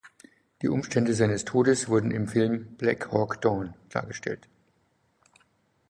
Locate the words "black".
2.77-3.11